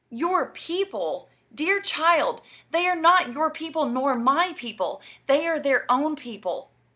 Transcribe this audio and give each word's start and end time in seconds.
"Your 0.09 0.47
people! 0.47 1.29
Dear 1.53 1.79
child, 1.79 2.41
they 2.71 2.87
are 2.87 2.95
not 2.95 3.33
your 3.33 3.51
people 3.51 3.85
nor 3.85 4.15
my 4.15 4.53
people; 4.57 4.99
they 5.27 5.45
are 5.47 5.59
their 5.59 5.85
own 5.91 6.15
people. 6.15 6.71